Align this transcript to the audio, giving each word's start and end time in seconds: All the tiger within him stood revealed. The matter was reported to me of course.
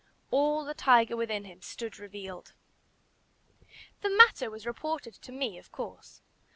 All 0.31 0.65
the 0.65 0.73
tiger 0.73 1.15
within 1.15 1.43
him 1.45 1.61
stood 1.61 1.99
revealed. 1.99 2.53
The 4.01 4.09
matter 4.09 4.49
was 4.49 4.65
reported 4.65 5.13
to 5.13 5.31
me 5.31 5.59
of 5.59 5.71
course. 5.71 6.23